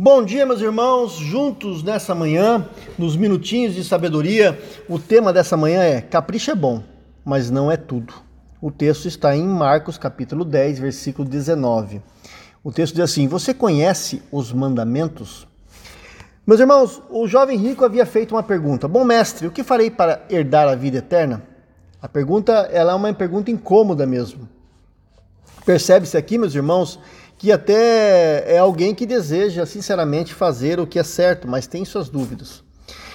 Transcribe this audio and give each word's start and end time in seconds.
Bom 0.00 0.24
dia, 0.24 0.46
meus 0.46 0.60
irmãos, 0.60 1.14
juntos 1.14 1.82
nessa 1.82 2.14
manhã, 2.14 2.68
nos 2.96 3.16
minutinhos 3.16 3.74
de 3.74 3.82
sabedoria. 3.82 4.56
O 4.88 4.96
tema 4.96 5.32
dessa 5.32 5.56
manhã 5.56 5.82
é: 5.82 6.00
Capricho 6.00 6.52
é 6.52 6.54
bom, 6.54 6.84
mas 7.24 7.50
não 7.50 7.68
é 7.68 7.76
tudo. 7.76 8.14
O 8.62 8.70
texto 8.70 9.06
está 9.06 9.34
em 9.34 9.44
Marcos, 9.44 9.98
capítulo 9.98 10.44
10, 10.44 10.78
versículo 10.78 11.28
19. 11.28 12.00
O 12.62 12.70
texto 12.70 12.94
diz 12.94 13.02
assim: 13.02 13.26
Você 13.26 13.52
conhece 13.52 14.22
os 14.30 14.52
mandamentos? 14.52 15.48
Meus 16.46 16.60
irmãos, 16.60 17.02
o 17.10 17.26
jovem 17.26 17.58
rico 17.58 17.84
havia 17.84 18.06
feito 18.06 18.36
uma 18.36 18.42
pergunta: 18.44 18.86
Bom 18.86 19.02
mestre, 19.02 19.48
o 19.48 19.50
que 19.50 19.64
farei 19.64 19.90
para 19.90 20.24
herdar 20.30 20.68
a 20.68 20.76
vida 20.76 20.98
eterna? 20.98 21.42
A 22.00 22.08
pergunta 22.08 22.52
ela 22.70 22.92
é 22.92 22.94
uma 22.94 23.12
pergunta 23.12 23.50
incômoda 23.50 24.06
mesmo. 24.06 24.48
Percebe-se 25.66 26.16
aqui, 26.16 26.38
meus 26.38 26.54
irmãos, 26.54 27.00
que 27.38 27.52
até 27.52 28.52
é 28.52 28.58
alguém 28.58 28.92
que 28.92 29.06
deseja 29.06 29.64
sinceramente 29.64 30.34
fazer 30.34 30.80
o 30.80 30.86
que 30.86 30.98
é 30.98 31.04
certo, 31.04 31.46
mas 31.46 31.68
tem 31.68 31.84
suas 31.84 32.08
dúvidas. 32.08 32.64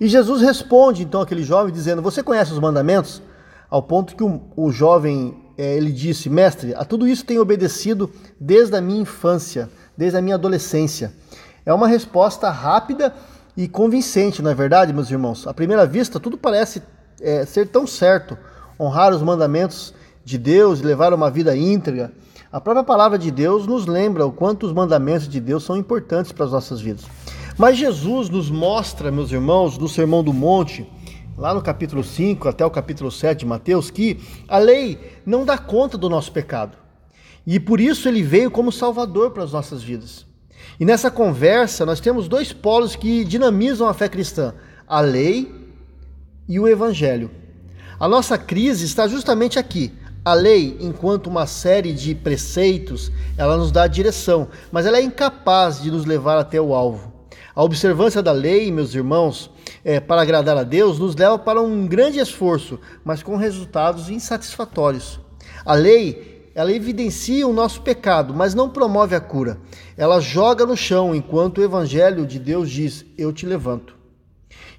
E 0.00 0.08
Jesus 0.08 0.40
responde 0.40 1.02
então 1.02 1.20
aquele 1.20 1.44
jovem 1.44 1.72
dizendo: 1.72 2.00
Você 2.00 2.22
conhece 2.22 2.52
os 2.52 2.58
mandamentos? 2.58 3.22
Ao 3.68 3.82
ponto 3.82 4.16
que 4.16 4.24
o, 4.24 4.40
o 4.56 4.72
jovem 4.72 5.36
é, 5.58 5.76
ele 5.76 5.92
disse: 5.92 6.30
Mestre, 6.30 6.74
a 6.74 6.84
tudo 6.84 7.06
isso 7.06 7.26
tenho 7.26 7.42
obedecido 7.42 8.10
desde 8.40 8.74
a 8.74 8.80
minha 8.80 9.02
infância, 9.02 9.68
desde 9.96 10.16
a 10.16 10.22
minha 10.22 10.36
adolescência. 10.36 11.12
É 11.64 11.72
uma 11.72 11.86
resposta 11.86 12.48
rápida 12.48 13.14
e 13.54 13.68
convincente, 13.68 14.40
não 14.40 14.50
é 14.50 14.54
verdade, 14.54 14.92
meus 14.92 15.10
irmãos? 15.10 15.46
À 15.46 15.52
primeira 15.52 15.84
vista, 15.84 16.18
tudo 16.18 16.38
parece 16.38 16.82
é, 17.20 17.44
ser 17.44 17.68
tão 17.68 17.86
certo: 17.86 18.36
honrar 18.80 19.12
os 19.12 19.20
mandamentos 19.20 19.92
de 20.24 20.38
Deus, 20.38 20.80
levar 20.80 21.12
uma 21.12 21.30
vida 21.30 21.54
íntegra 21.54 22.12
a 22.56 22.60
própria 22.60 22.82
palavra 22.82 23.18
de 23.18 23.30
Deus 23.30 23.66
nos 23.66 23.84
lembra 23.84 24.24
o 24.24 24.32
quanto 24.32 24.64
os 24.64 24.72
mandamentos 24.72 25.28
de 25.28 25.38
Deus 25.38 25.62
são 25.62 25.76
importantes 25.76 26.32
para 26.32 26.46
as 26.46 26.52
nossas 26.52 26.80
vidas. 26.80 27.04
Mas 27.58 27.76
Jesus 27.76 28.30
nos 28.30 28.50
mostra, 28.50 29.12
meus 29.12 29.30
irmãos, 29.30 29.76
no 29.76 29.86
Sermão 29.86 30.24
do 30.24 30.32
Monte, 30.32 30.90
lá 31.36 31.52
no 31.52 31.60
capítulo 31.60 32.02
5 32.02 32.48
até 32.48 32.64
o 32.64 32.70
capítulo 32.70 33.10
7 33.10 33.40
de 33.40 33.44
Mateus, 33.44 33.90
que 33.90 34.18
a 34.48 34.56
lei 34.56 34.98
não 35.26 35.44
dá 35.44 35.58
conta 35.58 35.98
do 35.98 36.08
nosso 36.08 36.32
pecado. 36.32 36.78
E 37.46 37.60
por 37.60 37.78
isso 37.78 38.08
ele 38.08 38.22
veio 38.22 38.50
como 38.50 38.72
Salvador 38.72 39.32
para 39.32 39.44
as 39.44 39.52
nossas 39.52 39.82
vidas. 39.82 40.24
E 40.80 40.84
nessa 40.86 41.10
conversa 41.10 41.84
nós 41.84 42.00
temos 42.00 42.26
dois 42.26 42.54
polos 42.54 42.96
que 42.96 43.22
dinamizam 43.26 43.86
a 43.86 43.92
fé 43.92 44.08
cristã: 44.08 44.54
a 44.88 45.02
lei 45.02 45.54
e 46.48 46.58
o 46.58 46.66
evangelho. 46.66 47.30
A 48.00 48.08
nossa 48.08 48.38
crise 48.38 48.86
está 48.86 49.06
justamente 49.06 49.58
aqui. 49.58 49.92
A 50.26 50.34
lei, 50.34 50.76
enquanto 50.80 51.28
uma 51.28 51.46
série 51.46 51.92
de 51.92 52.12
preceitos, 52.12 53.12
ela 53.38 53.56
nos 53.56 53.70
dá 53.70 53.86
direção, 53.86 54.48
mas 54.72 54.84
ela 54.84 54.98
é 54.98 55.00
incapaz 55.00 55.80
de 55.80 55.88
nos 55.88 56.04
levar 56.04 56.36
até 56.36 56.60
o 56.60 56.74
alvo. 56.74 57.12
A 57.54 57.62
observância 57.62 58.20
da 58.20 58.32
lei, 58.32 58.72
meus 58.72 58.92
irmãos, 58.92 59.48
é, 59.84 60.00
para 60.00 60.22
agradar 60.22 60.56
a 60.56 60.64
Deus, 60.64 60.98
nos 60.98 61.14
leva 61.14 61.38
para 61.38 61.62
um 61.62 61.86
grande 61.86 62.18
esforço, 62.18 62.80
mas 63.04 63.22
com 63.22 63.36
resultados 63.36 64.10
insatisfatórios. 64.10 65.20
A 65.64 65.74
lei, 65.74 66.50
ela 66.56 66.72
evidencia 66.72 67.46
o 67.46 67.52
nosso 67.52 67.82
pecado, 67.82 68.34
mas 68.34 68.52
não 68.52 68.68
promove 68.68 69.14
a 69.14 69.20
cura. 69.20 69.60
Ela 69.96 70.18
joga 70.18 70.66
no 70.66 70.76
chão, 70.76 71.14
enquanto 71.14 71.58
o 71.58 71.62
evangelho 71.62 72.26
de 72.26 72.40
Deus 72.40 72.68
diz: 72.68 73.06
Eu 73.16 73.32
te 73.32 73.46
levanto. 73.46 73.95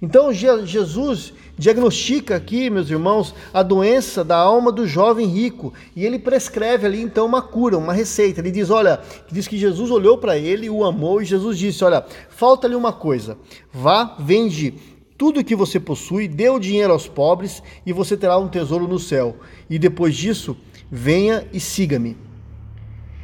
Então 0.00 0.32
Jesus 0.32 1.32
diagnostica 1.58 2.36
aqui, 2.36 2.68
meus 2.68 2.90
irmãos, 2.90 3.34
a 3.52 3.62
doença 3.62 4.22
da 4.22 4.36
alma 4.36 4.70
do 4.70 4.86
jovem 4.86 5.26
rico 5.26 5.72
e 5.94 6.04
ele 6.04 6.18
prescreve 6.18 6.86
ali 6.86 7.00
então 7.00 7.24
uma 7.24 7.40
cura, 7.40 7.78
uma 7.78 7.94
receita. 7.94 8.40
Ele 8.40 8.50
diz, 8.50 8.68
olha, 8.68 9.00
diz 9.30 9.48
que 9.48 9.56
Jesus 9.56 9.90
olhou 9.90 10.18
para 10.18 10.36
ele, 10.36 10.68
o 10.68 10.84
amou 10.84 11.22
e 11.22 11.24
Jesus 11.24 11.58
disse, 11.58 11.82
olha, 11.82 12.04
falta-lhe 12.28 12.74
uma 12.74 12.92
coisa. 12.92 13.38
Vá, 13.72 14.16
vende 14.18 14.74
tudo 15.16 15.42
que 15.42 15.56
você 15.56 15.80
possui, 15.80 16.28
dê 16.28 16.50
o 16.50 16.58
dinheiro 16.58 16.92
aos 16.92 17.08
pobres 17.08 17.62
e 17.86 17.92
você 17.92 18.16
terá 18.16 18.36
um 18.38 18.48
tesouro 18.48 18.86
no 18.86 18.98
céu. 18.98 19.36
E 19.68 19.78
depois 19.78 20.14
disso, 20.14 20.56
venha 20.90 21.46
e 21.52 21.58
siga-me. 21.58 22.18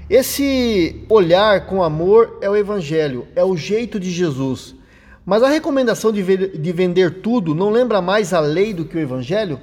Esse 0.09 1.05
olhar 1.09 1.66
com 1.66 1.82
amor 1.82 2.38
é 2.41 2.49
o 2.49 2.56
evangelho, 2.56 3.26
é 3.37 3.44
o 3.44 3.56
jeito 3.56 4.00
de 4.00 4.10
Jesus. 4.10 4.75
Mas 5.25 5.43
a 5.43 5.49
recomendação 5.49 6.10
de, 6.10 6.22
ver, 6.22 6.59
de 6.59 6.72
vender 6.72 7.21
tudo 7.21 7.55
não 7.55 7.71
lembra 7.71 8.03
mais 8.03 8.33
a 8.34 8.41
lei 8.41 8.75
do 8.75 8.84
que 8.84 8.97
o 8.97 9.00
evangelho? 9.00 9.60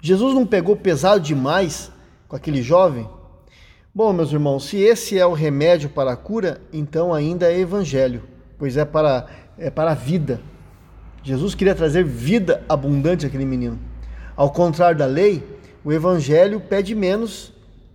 Jesus 0.00 0.34
não 0.34 0.44
pegou 0.44 0.74
pesado 0.74 1.20
demais 1.20 1.92
com 2.26 2.34
aquele 2.34 2.60
jovem? 2.60 3.08
Bom, 3.94 4.12
meus 4.12 4.32
irmãos, 4.32 4.64
se 4.64 4.78
esse 4.78 5.18
é 5.18 5.24
o 5.24 5.32
remédio 5.32 5.90
para 5.90 6.12
a 6.12 6.16
cura, 6.16 6.60
então 6.72 7.14
ainda 7.14 7.50
é 7.50 7.58
evangelho, 7.58 8.22
pois 8.58 8.76
é 8.76 8.84
para, 8.84 9.26
é 9.56 9.70
para 9.70 9.92
a 9.92 9.94
vida. 9.94 10.40
Jesus 11.22 11.54
queria 11.54 11.74
trazer 11.74 12.04
vida 12.04 12.64
abundante 12.68 13.26
àquele 13.26 13.44
menino. 13.44 13.78
Ao 14.34 14.50
contrário 14.50 14.98
da 14.98 15.06
lei, 15.06 15.44
o 15.84 15.92
evangelho 15.92 16.60
pede 16.60 16.94
menos, 16.94 17.52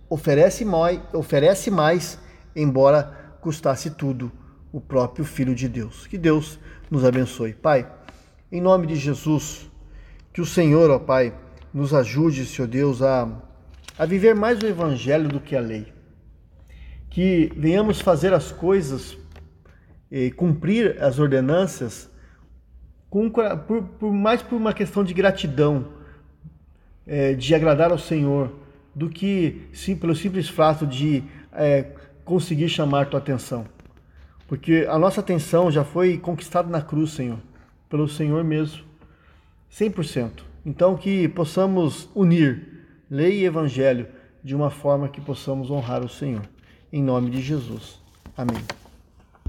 oferece 0.08 0.64
mais, 0.64 1.00
oferece 1.12 1.70
mais 1.70 2.18
embora 2.54 3.36
custasse 3.40 3.90
tudo 3.90 4.32
o 4.72 4.80
próprio 4.80 5.24
Filho 5.24 5.54
de 5.54 5.68
Deus. 5.68 6.06
Que 6.06 6.18
Deus 6.18 6.58
nos 6.90 7.04
abençoe. 7.04 7.52
Pai, 7.52 7.90
em 8.50 8.60
nome 8.60 8.86
de 8.86 8.96
Jesus, 8.96 9.70
que 10.32 10.40
o 10.40 10.46
Senhor, 10.46 10.90
ó 10.90 10.98
Pai, 10.98 11.34
nos 11.72 11.92
ajude, 11.92 12.46
Senhor 12.46 12.68
Deus, 12.68 13.02
a, 13.02 13.28
a 13.98 14.06
viver 14.06 14.34
mais 14.34 14.60
o 14.60 14.66
Evangelho 14.66 15.28
do 15.28 15.40
que 15.40 15.56
a 15.56 15.60
lei. 15.60 15.92
Que 17.10 17.52
venhamos 17.56 18.00
fazer 18.00 18.32
as 18.32 18.52
coisas 18.52 19.16
e 20.10 20.30
cumprir 20.30 21.02
as 21.02 21.18
ordenanças 21.18 22.10
com, 23.08 23.30
por, 23.30 23.82
por, 23.98 24.12
mais 24.12 24.42
por 24.42 24.56
uma 24.56 24.72
questão 24.72 25.02
de 25.02 25.14
gratidão, 25.14 25.88
é, 27.06 27.34
de 27.34 27.54
agradar 27.54 27.90
ao 27.90 27.98
Senhor, 27.98 28.52
do 28.94 29.08
que 29.08 29.68
sim, 29.72 29.96
pelo 29.96 30.14
simples 30.14 30.48
fato 30.48 30.86
de 30.86 31.22
é, 31.52 31.86
conseguir 32.24 32.68
chamar 32.68 33.06
tua 33.06 33.20
atenção. 33.20 33.66
Porque 34.46 34.86
a 34.88 34.98
nossa 34.98 35.20
atenção 35.20 35.70
já 35.70 35.84
foi 35.84 36.18
conquistada 36.18 36.68
na 36.68 36.80
cruz, 36.80 37.12
Senhor, 37.12 37.38
pelo 37.88 38.08
Senhor 38.08 38.44
mesmo, 38.44 38.84
100%. 39.72 40.42
Então 40.64 40.96
que 40.96 41.28
possamos 41.28 42.08
unir 42.14 42.76
lei 43.10 43.40
e 43.40 43.44
evangelho 43.44 44.08
de 44.42 44.54
uma 44.54 44.70
forma 44.70 45.08
que 45.08 45.20
possamos 45.20 45.70
honrar 45.70 46.04
o 46.04 46.08
Senhor. 46.08 46.42
Em 46.92 47.02
nome 47.02 47.30
de 47.30 47.40
Jesus. 47.40 48.00
Amém. 48.36 48.75